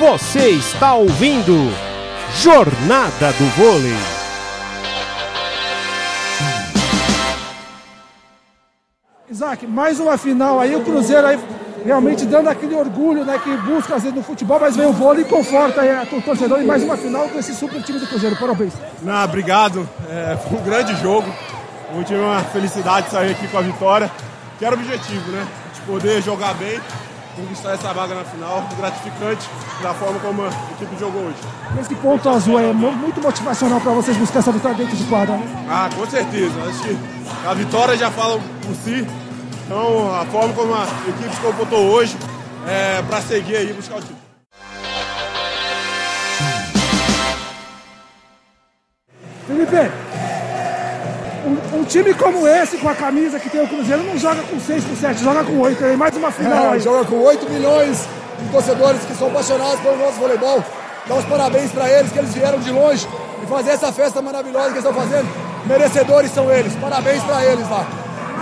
[0.00, 1.70] Você está ouvindo
[2.36, 3.92] Jornada do Vôlei.
[9.28, 11.38] Isaac, mais uma final aí, o Cruzeiro aí
[11.84, 15.28] realmente dando aquele orgulho né, que busca fazer no futebol, mas vem o vôlei e
[15.28, 18.36] conforta aí o torcedor e mais uma final com esse super time do Cruzeiro.
[18.36, 18.72] Parabéns.
[19.02, 19.86] Não, obrigado.
[20.08, 21.30] É, foi um grande jogo.
[21.94, 24.10] Eu tive uma felicidade de sair aqui com a vitória,
[24.58, 25.46] que era o objetivo, né?
[25.74, 26.80] De poder jogar bem,
[27.36, 29.48] conquistar essa vaga na final, gratificante
[29.82, 31.36] da forma como a equipe jogou hoje.
[31.80, 35.66] Esse ponto azul é muito motivacional para vocês buscar essa vitória dentro de quadra, né?
[35.68, 36.54] Ah, com certeza.
[36.68, 36.98] Acho que
[37.46, 39.06] a vitória já fala por si.
[39.64, 42.16] Então, a forma como a equipe se comportou hoje
[42.66, 44.18] é para seguir aí e buscar o título.
[49.46, 49.92] Felipe,
[51.90, 54.94] time como esse, com a camisa que tem o Cruzeiro, não joga com 6, com
[54.94, 55.76] 7, joga com 8.
[55.76, 56.80] Tem mais uma final é, aí.
[56.80, 58.06] Joga com 8 milhões
[58.38, 60.64] de torcedores que são apaixonados pelo nosso voleibol.
[61.08, 63.08] Dá os parabéns para eles, que eles vieram de longe
[63.42, 65.28] e fazer essa festa maravilhosa que eles estão fazendo.
[65.66, 66.72] Merecedores são eles.
[66.76, 67.84] Parabéns para eles lá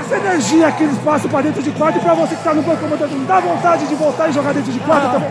[0.00, 2.62] essa energia que eles passam para dentro de quadro e para você que está no
[2.62, 5.30] banco comandante, não dá vontade de voltar e jogar dentro de quadro ah, também?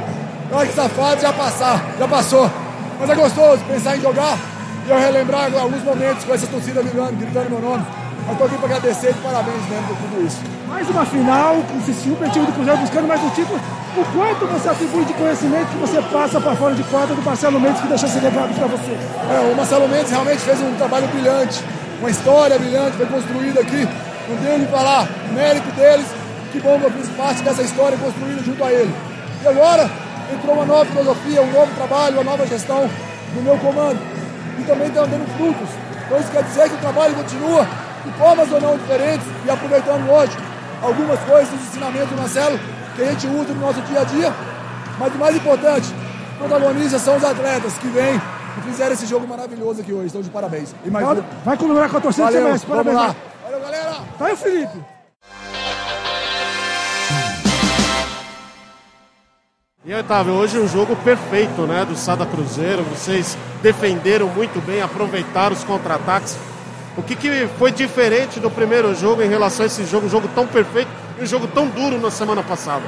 [0.52, 2.52] Olha que safado, já passar, já passou.
[3.00, 4.38] Mas é gostoso pensar em jogar
[4.86, 7.86] e eu relembrar alguns momentos com essa torcida vibrando, gritando meu nome.
[8.28, 10.40] Eu estou aqui para agradecer e parabéns mesmo por tudo isso.
[10.68, 13.60] Mais uma final, com esse super time do Cruzeiro buscando mais um título.
[13.96, 17.60] O quanto você atribui de conhecimento que você passa para fora de quadra do Marcelo
[17.60, 18.92] Mendes que deixou esse legado para você?
[18.92, 21.64] É, o Marcelo Mendes realmente fez um trabalho brilhante,
[22.00, 23.88] uma história brilhante, foi construída aqui
[24.28, 26.06] não tenho que falar, mérito deles,
[26.52, 28.94] que bom que eu fiz parte dessa história construída junto a ele.
[29.42, 29.90] E agora
[30.34, 32.90] entrou uma nova filosofia, um novo trabalho, uma nova gestão
[33.34, 33.98] no meu comando.
[34.60, 35.70] E também está dando frutos.
[36.06, 37.66] Então isso quer dizer que o trabalho continua
[38.08, 40.38] de formas ou não diferentes e aproveitando hoje
[40.82, 42.60] algumas coisas dos ensinamentos do Marcelo
[42.96, 44.34] que a gente usa no nosso dia a dia.
[44.98, 45.94] Mas o mais importante,
[46.38, 48.20] protagonistas são os atletas que vêm
[48.58, 50.08] e fizeram esse jogo maravilhoso aqui hoje.
[50.08, 50.74] Então, de parabéns.
[50.84, 52.64] E mais vai, vai comemorar com a torcida Valeu, Parabéns.
[52.64, 53.16] Vamos lá.
[53.44, 53.96] Valeu, galera!
[54.18, 54.86] Tá aí o Felipe!
[59.86, 62.84] E Otávio, hoje um jogo perfeito, né, do Sada Cruzeiro.
[62.84, 66.38] Vocês defenderam muito bem, aproveitaram os contra-ataques.
[66.98, 70.28] O que, que foi diferente do primeiro jogo em relação a esse jogo, um jogo
[70.34, 72.86] tão perfeito e um jogo tão duro na semana passada?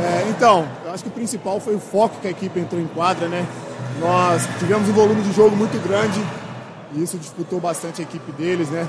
[0.00, 2.86] É, então, eu acho que o principal foi o foco que a equipe entrou em
[2.86, 3.44] quadra, né?
[3.98, 6.20] Nós tivemos um volume de jogo muito grande
[6.92, 8.88] e isso disputou bastante a equipe deles, né?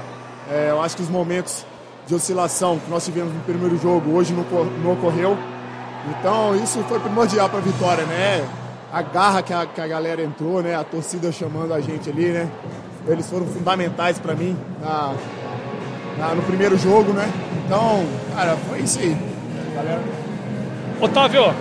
[0.49, 1.65] É, eu acho que os momentos
[2.05, 4.43] de oscilação que nós tivemos no primeiro jogo hoje não,
[4.83, 5.35] não ocorreu.
[6.09, 8.47] Então isso foi primordial para a vitória, né?
[8.93, 10.75] A garra que a, que a galera entrou, né?
[10.75, 12.49] A torcida chamando a gente ali, né?
[13.07, 15.13] Eles foram fundamentais para mim na,
[16.17, 17.31] na, no primeiro jogo, né?
[17.65, 18.03] Então,
[18.35, 19.15] cara, foi isso aí.
[19.75, 20.01] Galera.
[20.99, 21.53] Otávio,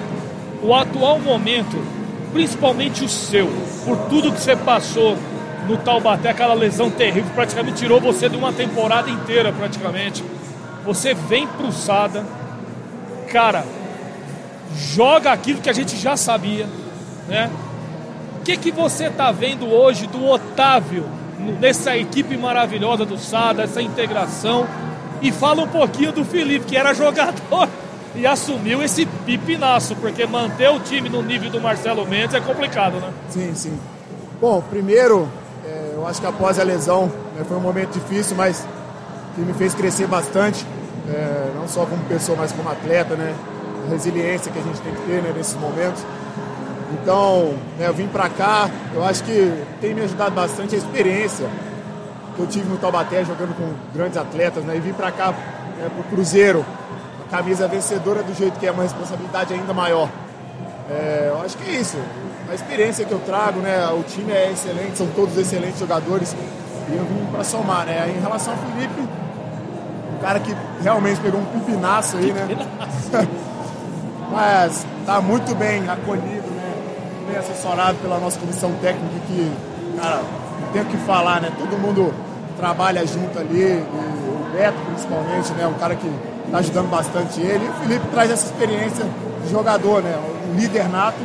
[0.63, 1.77] o atual momento,
[2.33, 3.49] principalmente o seu,
[3.85, 5.19] por tudo que você passou
[5.69, 10.25] no Taubaté, aquela lesão terrível, praticamente tirou você de uma temporada inteira, praticamente.
[10.85, 12.25] Você vem pro Sada,
[13.31, 13.65] cara,
[14.75, 16.67] joga aquilo que a gente já sabia,
[17.29, 17.51] né?
[18.41, 21.05] O que, que você tá vendo hoje do Otávio
[21.53, 24.67] nessa equipe maravilhosa do Sada, essa integração?
[25.23, 27.69] E fala um pouquinho do Felipe, que era jogador
[28.15, 33.01] e assumiu esse pipinaço, porque manter o time no nível do Marcelo Mendes é complicado,
[33.01, 33.13] né?
[33.31, 33.79] Sim, sim.
[34.41, 35.29] Bom, primeiro,
[36.05, 38.67] eu acho que após a lesão né, foi um momento difícil, mas
[39.35, 40.67] que me fez crescer bastante,
[41.09, 43.35] é, não só como pessoa, mas como atleta, né?
[43.87, 46.05] A resiliência que a gente tem que ter né, nesses momentos.
[47.03, 51.47] Então, né, eu vim para cá, eu acho que tem me ajudado bastante a experiência
[52.37, 54.77] que eu tive no Taubaté jogando com grandes atletas, né?
[54.77, 56.65] E vim para cá, né, pro Cruzeiro,
[57.27, 60.09] a camisa vencedora do jeito que é, uma responsabilidade ainda maior.
[60.91, 61.97] É, eu acho que é isso
[62.51, 63.87] a experiência que eu trago, né?
[63.89, 66.35] O time é excelente, são todos excelentes jogadores
[66.91, 68.13] e eu vim para somar, né?
[68.17, 72.47] Em relação ao Felipe, um cara que realmente pegou um pipinaço aí, né?
[74.31, 76.44] Mas tá muito bem acolhido?
[77.27, 79.53] Bem assessorado pela nossa comissão técnica que,
[79.99, 80.23] cara,
[80.61, 81.51] não tem o que falar, né?
[81.59, 82.15] Todo mundo
[82.57, 85.67] trabalha junto ali, o Beto principalmente, né?
[85.67, 86.11] Um cara que
[86.51, 87.65] tá ajudando bastante ele.
[87.65, 89.07] E o Felipe traz essa experiência
[89.43, 90.17] de jogador, né?
[90.51, 91.19] Um líder nato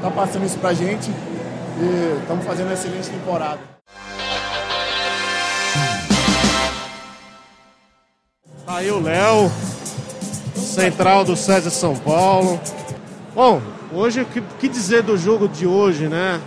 [0.00, 3.60] tá passando isso pra gente e estamos fazendo uma excelente temporada.
[8.66, 9.52] Aí o Léo,
[10.56, 12.58] central do César São Paulo.
[13.34, 13.62] Bom,
[13.94, 16.38] hoje, o que, que, dizer do jogo de hoje, né?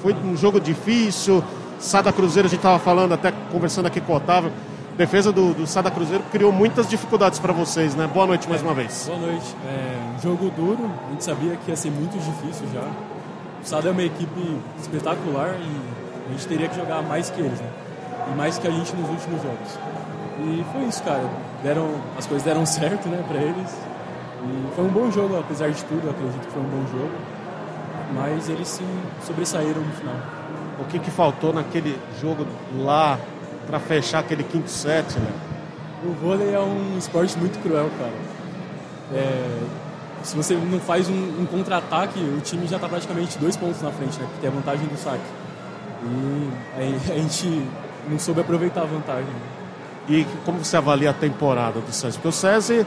[0.00, 1.44] Foi um jogo difícil.
[1.78, 4.50] Sada Cruzeiro, a gente estava falando, até conversando aqui com o Otávio.
[4.96, 8.08] Defesa do, do Sada Cruzeiro criou muitas dificuldades para vocês, né?
[8.12, 9.04] Boa noite mais uma vez.
[9.06, 9.54] Boa noite.
[9.66, 12.80] É, um jogo duro, a gente sabia que ia ser muito difícil já.
[12.80, 17.60] o Sada é uma equipe espetacular e a gente teria que jogar mais que eles,
[17.60, 17.68] né?
[18.32, 19.78] E mais que a gente nos últimos jogos.
[20.40, 21.28] E foi isso, cara.
[21.62, 23.91] Deram, as coisas deram certo, né, pra eles.
[24.44, 27.12] E foi um bom jogo, apesar de tudo, acredito que foi um bom jogo.
[28.14, 28.86] Mas eles sim
[29.24, 30.16] sobressaíram no final.
[30.80, 32.46] O que, que faltou naquele jogo
[32.78, 33.18] lá
[33.66, 35.32] para fechar aquele quinto set, né?
[36.04, 38.12] O vôlei é um esporte muito cruel, cara.
[39.14, 39.60] É,
[40.24, 43.90] se você não faz um, um contra-ataque, o time já está praticamente dois pontos na
[43.90, 44.26] frente, né?
[44.26, 45.22] Porque tem a vantagem do saque.
[46.04, 47.66] E aí a gente
[48.08, 49.32] não soube aproveitar a vantagem.
[50.08, 52.18] E como você avalia a temporada do SESI?
[52.18, 52.86] Porque o SESI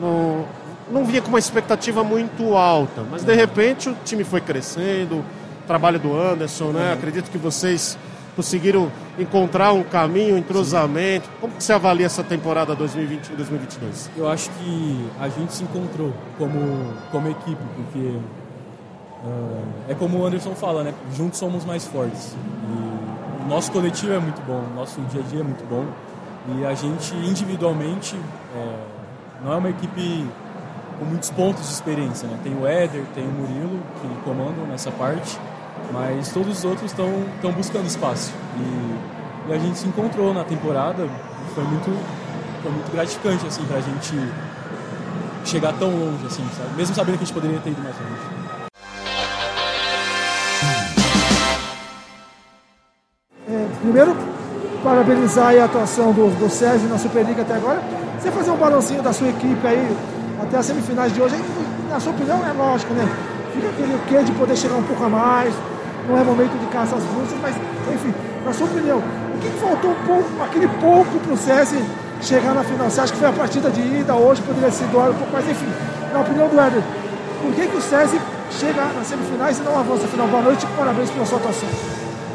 [0.00, 0.44] não,
[0.90, 5.24] não vinha com uma expectativa muito alta, mas de repente o time foi crescendo,
[5.66, 6.88] trabalho do Anderson, né?
[6.88, 6.92] Uhum.
[6.94, 7.98] Acredito que vocês
[8.36, 11.28] conseguiram encontrar um caminho, um entrosamento.
[11.40, 14.10] Como que você avalia essa temporada 2021-2022?
[14.16, 18.18] Eu acho que a gente se encontrou como, como equipe, porque
[19.24, 20.94] uh, é como o Anderson fala, né?
[21.16, 22.34] Juntos somos mais fortes.
[22.34, 25.86] E o nosso coletivo é muito bom, o nosso dia a dia é muito bom.
[26.54, 28.14] E a gente individualmente
[28.54, 28.76] é,
[29.42, 30.24] não é uma equipe
[30.98, 32.38] com muitos pontos de experiência, né?
[32.42, 35.38] Tem o Éder, tem o Murilo que comandam nessa parte
[35.92, 38.32] mas todos os outros estão buscando espaço.
[38.56, 41.08] E, e, a gente se encontrou na temporada,
[41.54, 41.90] foi muito,
[42.62, 44.14] foi muito gratificante assim, para a gente
[45.44, 46.70] chegar tão longe, assim, sabe?
[46.76, 48.36] mesmo sabendo que a gente poderia ter ido mais longe.
[53.48, 54.16] É, primeiro,
[54.82, 57.80] parabenizar a atuação do, do César na Superliga até agora.
[58.18, 59.96] Você fazer um balancinho da sua equipe aí
[60.42, 61.36] até as semifinais de hoje,
[61.88, 63.08] na sua opinião, é lógico, né?
[63.54, 65.54] Fica aquele quê de poder chegar um pouco a mais,
[66.08, 67.56] não é momento de caça às bruxas, mas,
[67.92, 71.82] enfim, na sua opinião, o que, faltou um pouco, aquele pouco para o SESI
[72.20, 72.90] chegar na final?
[72.90, 75.48] Você acha que foi a partida de ida, hoje poderia ser doado um pouco mais,
[75.48, 75.68] enfim,
[76.12, 76.82] na opinião do Éder,
[77.42, 80.28] por que, que o SESI chega nas semifinais e não avança a final?
[80.28, 81.68] Boa noite e parabéns pela sua atuação.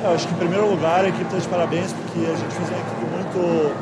[0.04, 2.70] Eu acho que, em primeiro lugar, a equipe está de parabéns, porque a gente fez
[2.70, 3.76] uma equipe muito,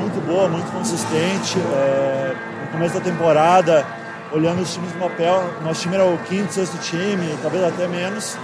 [0.00, 1.58] muito boa, muito consistente.
[1.58, 2.34] É,
[2.68, 3.84] no começo da temporada,
[4.30, 8.36] olhando os times no papel, nosso time era o quinto, sexto time, talvez até menos.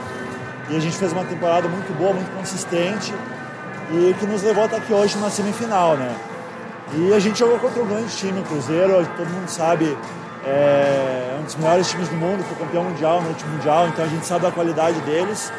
[0.71, 3.12] E a gente fez uma temporada muito boa, muito consistente
[3.93, 6.15] e que nos levou até aqui hoje na semifinal, né?
[6.94, 9.97] E a gente jogou contra um grande time, o Cruzeiro, todo mundo sabe,
[10.47, 14.09] é um dos melhores times do mundo, foi campeão mundial no último mundial, então a
[14.09, 15.53] gente sabe da qualidade deles.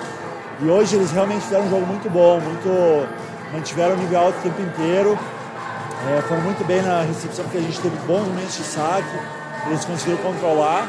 [0.59, 3.07] E hoje eles realmente fizeram um jogo muito bom, muito
[3.53, 5.19] mantiveram o nível alto o tempo inteiro.
[6.07, 9.09] É, foram muito bem na recepção, porque a gente teve bons momentos de saque,
[9.65, 10.87] eles conseguiram controlar.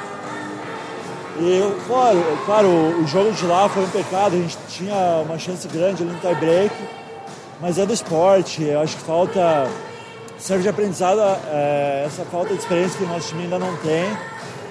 [1.39, 5.67] E, claro, claro, o jogo de lá foi um pecado, a gente tinha uma chance
[5.69, 6.75] grande ali no tie-break,
[7.61, 9.67] mas é do esporte, eu acho que falta,
[10.39, 14.05] serve de aprendizado é, essa falta de experiência que o nosso time ainda não tem.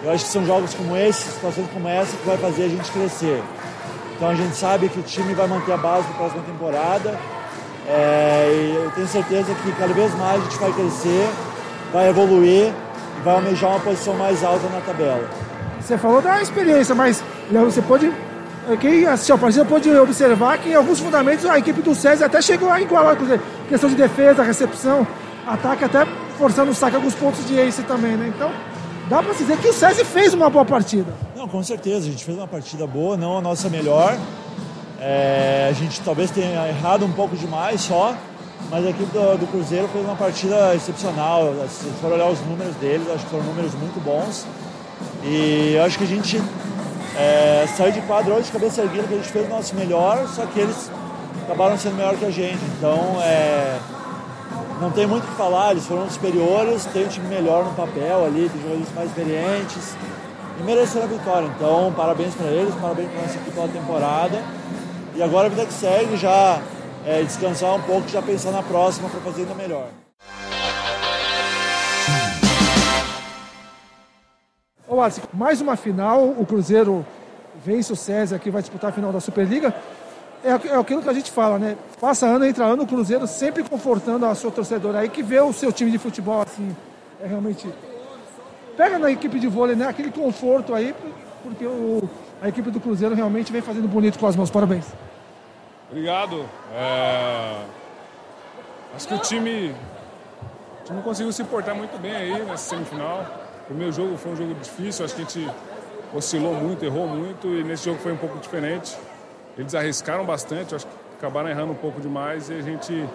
[0.04, 2.92] Eu acho que são jogos como esse, situações como essa, que vai fazer a gente
[2.92, 3.44] crescer.
[4.16, 7.20] Então a gente sabe que o time vai manter a base para a próxima temporada.
[7.88, 11.30] É, e eu tenho certeza que cada vez mais a gente vai crescer,
[11.94, 15.30] vai evoluir e vai almejar uma posição mais alta na tabela.
[15.80, 18.12] Você falou da experiência, mas você pode.
[18.80, 22.42] Quem assistiu a partida pode observar que em alguns fundamentos a equipe do César até
[22.42, 23.16] chegou a igualar,
[23.70, 25.06] questão de defesa, recepção,
[25.46, 26.08] ataque, até
[26.40, 28.34] forçando o saque alguns pontos de ace também, né?
[28.36, 28.52] Então,
[29.08, 31.14] dá para dizer que o César fez uma boa partida.
[31.36, 34.18] Não, com certeza, a gente fez uma partida boa, não a nossa melhor.
[35.08, 38.16] É, a gente talvez tenha errado um pouco demais só,
[38.72, 41.54] mas a equipe do, do Cruzeiro fez uma partida excepcional.
[41.70, 44.48] Se for olhar os números deles, acho que foram números muito bons.
[45.24, 46.42] E acho que a gente
[47.16, 50.28] é, saiu de quadro hoje de cabeça erguida, que a gente fez o nosso melhor,
[50.28, 50.90] só que eles
[51.44, 52.64] acabaram sendo melhor que a gente.
[52.76, 53.78] Então, é,
[54.82, 58.26] não tem muito o que falar, eles foram superiores, tem um time melhor no papel
[58.26, 59.96] ali, tem jogadores mais experientes
[60.60, 61.48] e mereceram a vitória.
[61.56, 64.66] Então, parabéns para eles, parabéns para nossa equipe pela temporada.
[65.16, 66.62] E agora a vida que segue, já
[67.06, 69.88] é, descansar um pouco, já pensar na próxima para fazer ainda melhor.
[74.86, 77.06] Ô Alisson, mais uma final, o Cruzeiro
[77.64, 79.74] vence o César que vai disputar a final da Superliga.
[80.44, 81.78] É, é aquilo que a gente fala, né?
[82.02, 85.54] Passa ano, entra ano, o Cruzeiro sempre confortando a sua torcedora aí que vê o
[85.54, 86.76] seu time de futebol assim,
[87.22, 87.70] é realmente.
[88.76, 89.88] Pega na equipe de vôlei, né?
[89.88, 90.94] Aquele conforto aí,
[91.42, 92.04] porque o,
[92.42, 94.50] a equipe do Cruzeiro realmente vem fazendo bonito com as mãos.
[94.50, 94.86] Parabéns.
[95.90, 96.46] Obrigado.
[96.74, 97.62] É...
[98.96, 99.76] Acho que o time,
[100.82, 103.26] o time conseguiu se portar muito bem aí nessa semifinal.
[103.70, 105.52] O meu jogo foi um jogo difícil, acho que a gente
[106.14, 108.98] oscilou muito, errou muito e nesse jogo foi um pouco diferente.
[109.58, 113.08] Eles arriscaram bastante, acho que acabaram errando um pouco demais e a gente,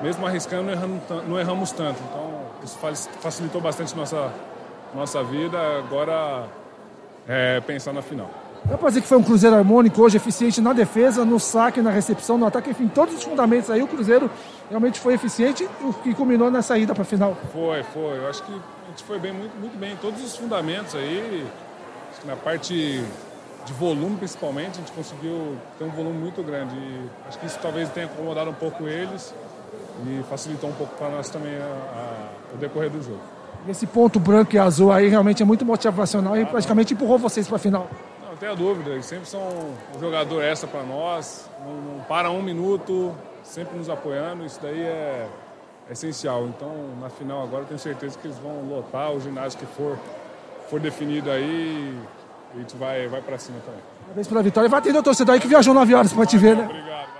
[0.00, 2.00] mesmo arriscando, não erramos, não erramos tanto.
[2.08, 2.78] Então isso
[3.20, 4.32] facilitou bastante nossa,
[4.94, 5.58] nossa vida.
[5.78, 6.46] Agora
[7.28, 8.30] é pensar na final.
[8.64, 11.90] Dá pra dizer que foi um Cruzeiro harmônico hoje, eficiente na defesa, no saque, na
[11.90, 14.30] recepção, no ataque, enfim, todos os fundamentos aí, o Cruzeiro
[14.68, 17.36] realmente foi eficiente, o que culminou ida para a final.
[17.52, 18.18] Foi, foi.
[18.18, 21.46] Eu acho que a gente foi bem, muito, muito bem em todos os fundamentos aí.
[22.10, 23.02] Acho que na parte
[23.64, 26.74] de volume, principalmente, a gente conseguiu ter um volume muito grande.
[26.74, 29.34] E acho que isso talvez tenha incomodado um pouco eles
[30.06, 33.20] e facilitou um pouco para nós também a, a, o decorrer do jogo.
[33.68, 37.56] Esse ponto branco e azul aí realmente é muito motivacional e praticamente empurrou vocês para
[37.56, 37.88] a final.
[38.22, 39.40] Não, não tenha dúvida, eles sempre são
[39.96, 43.14] um jogador extra para nós, não, não para um minuto,
[43.44, 45.28] sempre nos apoiando, isso daí é,
[45.88, 46.46] é essencial.
[46.46, 49.98] Então, na final agora, tenho certeza que eles vão lotar o ginásio que for,
[50.68, 51.94] for definido aí
[52.54, 53.80] e a gente vai, vai para cima também.
[54.02, 54.68] Parabéns pela vitória.
[54.68, 56.64] Vai atender o torcedor aí que viajou 9 horas para te ver, né?
[56.64, 57.19] Obrigado.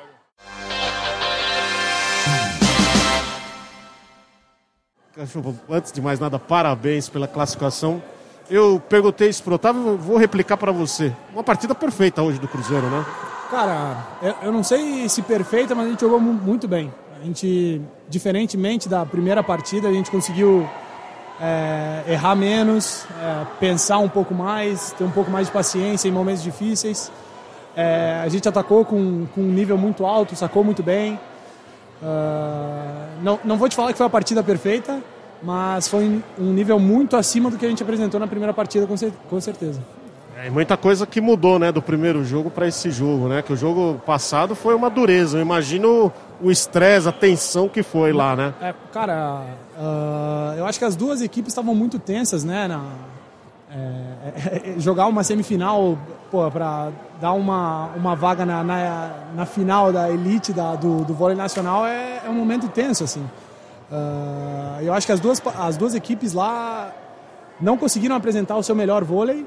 [5.69, 8.01] Antes de mais nada, parabéns pela classificação.
[8.49, 11.13] Eu perguntei isso pro Otávio, vou replicar para você.
[11.33, 13.05] Uma partida perfeita hoje do Cruzeiro, né?
[13.51, 13.97] Cara,
[14.41, 16.93] eu não sei se perfeita, mas a gente jogou muito bem.
[17.21, 20.69] A gente, diferentemente da primeira partida, a gente conseguiu
[21.41, 26.13] é, errar menos, é, pensar um pouco mais, ter um pouco mais de paciência em
[26.13, 27.11] momentos difíceis.
[27.77, 31.19] É, a gente atacou com, com um nível muito alto, sacou muito bem.
[32.03, 35.03] Uh, não, não vou te falar que foi a partida perfeita,
[35.43, 38.97] mas foi um nível muito acima do que a gente apresentou na primeira partida, com,
[38.97, 39.81] cer com certeza.
[40.43, 43.43] É, muita coisa que mudou, né, do primeiro jogo para esse jogo, né?
[43.43, 45.37] Que o jogo passado foi uma dureza.
[45.37, 48.55] Eu imagino o estresse, a tensão que foi lá, né?
[48.63, 49.43] É, cara,
[49.79, 52.67] uh, eu acho que as duas equipes estavam muito tensas, né?
[52.67, 52.85] Na,
[53.71, 55.99] é, é, jogar uma semifinal
[56.31, 61.37] para dar uma, uma vaga na, na, na, final da elite da, do, do vôlei
[61.37, 63.29] nacional é, é um momento tenso, assim.
[63.91, 66.95] Uh, eu acho que as duas, as duas equipes lá
[67.61, 69.45] não conseguiram apresentar o seu melhor vôlei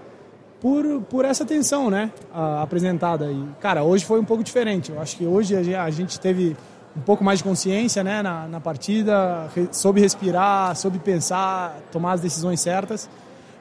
[0.60, 3.32] por, por essa tensão, né, uh, apresentada.
[3.32, 4.92] E, cara, hoje foi um pouco diferente.
[4.92, 6.56] Eu acho que hoje a gente teve
[6.96, 12.22] um pouco mais de consciência, né, na, na partida, soube respirar, soube pensar, tomar as
[12.22, 13.10] decisões certas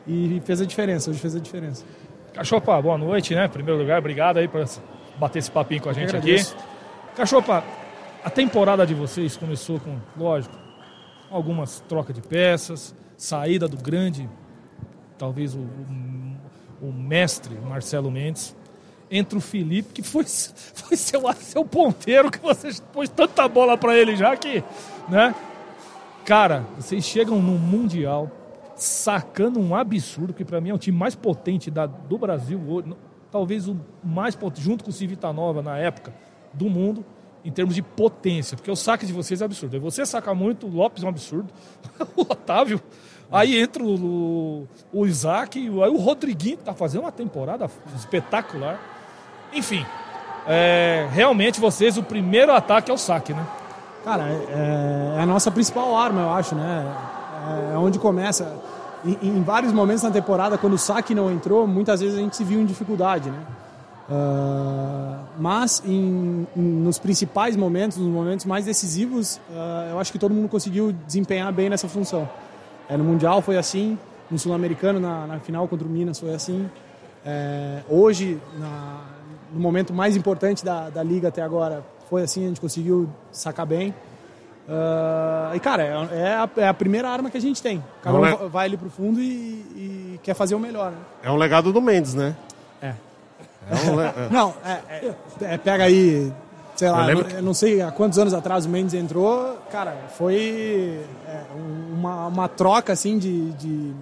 [0.07, 1.11] e fez a diferença.
[1.11, 1.85] Hoje fez a diferença.
[2.35, 3.45] Cachopa, boa noite, né?
[3.45, 4.67] Em primeiro lugar, obrigado aí por
[5.19, 6.37] bater esse papinho com a gente aqui.
[7.15, 7.63] Cachopa,
[8.25, 10.57] a temporada de vocês começou com, lógico,
[11.31, 14.27] algumas trocas de peças, saída do grande,
[15.19, 18.57] talvez o, o, o mestre Marcelo Mendes,
[19.11, 23.95] entre o Felipe, que foi, foi seu, seu ponteiro, que você pôs tanta bola para
[23.95, 24.65] ele já que,
[25.07, 25.35] né?
[26.25, 28.31] Cara, vocês chegam no Mundial
[28.83, 32.61] sacando um absurdo, que para mim é o time mais potente da, do Brasil,
[33.31, 36.13] talvez o mais potente, junto com o Civitanova na época,
[36.53, 37.05] do mundo
[37.45, 39.81] em termos de potência, porque o saque de vocês é absurdo.
[39.81, 41.49] Você saca muito, o Lopes é um absurdo,
[42.17, 42.81] o Otávio,
[43.31, 48.81] aí entra o, o Isaac, aí o Rodriguinho tá fazendo uma temporada espetacular.
[49.53, 49.85] Enfim,
[50.47, 53.47] é, realmente vocês, o primeiro ataque é o saque, né?
[54.05, 57.21] Cara, é, é a nossa principal arma, eu acho, né?
[57.75, 58.57] É onde começa.
[59.05, 62.37] Em, em, vários momentos na temporada, quando o saque não entrou, muitas vezes a gente
[62.37, 63.39] se viu em dificuldade, né?
[64.09, 70.19] Uh, mas em, em, nos principais momentos, nos momentos mais decisivos, uh, eu acho que
[70.19, 72.29] todo mundo conseguiu desempenhar bem nessa função.
[72.89, 73.99] É, no Mundial foi assim,
[74.31, 76.69] no Sul-Americano, na, na, final contra o Minas, foi assim.
[77.25, 79.01] É, hoje, na,
[79.53, 83.65] no momento mais importante da, da liga até agora, foi assim, a gente conseguiu sacar
[83.65, 83.95] bem.
[84.69, 87.83] Uh, e cara, é, é, a, é, a, primeira arma que a gente tem.
[88.01, 89.25] Cada um vai ali pro fundo e,
[89.75, 90.93] e, quer fazer o melhor.
[90.93, 90.99] Né?
[91.25, 92.37] É um legado do Mendes, né?
[92.81, 92.95] É.
[93.69, 94.13] É um, é.
[94.31, 96.33] Não, é, é, pega aí,
[96.77, 101.01] sei lá, eu, eu, não sei há quantos anos atrás o Mendes entrou, cara, foi
[101.93, 103.93] uma, uma troca assim de, de,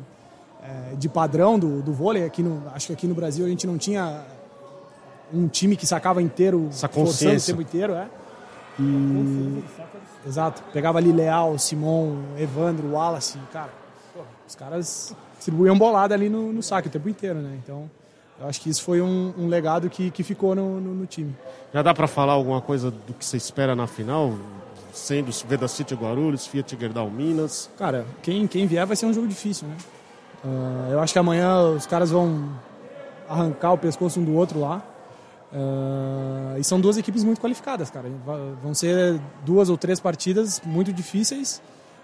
[0.98, 2.24] de padrão do, do vôlei.
[2.24, 4.22] Aqui no, acho que aqui no Brasil a gente não tinha
[5.32, 8.08] um time que sacava inteiro, Essa forçando o tempo inteiro, é.
[8.80, 9.64] E,
[10.26, 13.70] exato, pegava ali Leal, Simon, Evandro, Wallace, cara,
[14.48, 17.58] os caras distribuíam bolada ali no, no saque o tempo inteiro, né?
[17.62, 17.90] Então,
[18.40, 21.36] eu acho que isso foi um, um legado que, que ficou no, no, no time.
[21.74, 24.34] Já dá para falar alguma coisa do que você espera na final?
[24.92, 27.70] Sendo Veda City Guarulhos, Fiat Gerdau Minas?
[27.76, 29.76] Cara, quem, quem vier vai ser um jogo difícil, né?
[30.42, 32.48] Uh, eu acho que amanhã os caras vão
[33.28, 34.82] arrancar o pescoço um do outro lá.
[35.52, 38.08] Uh, e são duas equipes muito qualificadas, cara.
[38.62, 41.60] Vão ser duas ou três partidas muito difíceis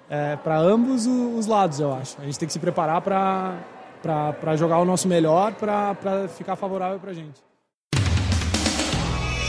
[0.09, 2.17] é, para ambos os lados, eu acho.
[2.21, 3.55] A gente tem que se preparar para
[4.03, 7.43] para jogar o nosso melhor, para ficar favorável para a gente.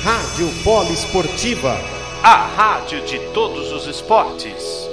[0.03, 1.75] Rádio Poliesportiva,
[2.23, 4.86] a rádio de todos os esportes.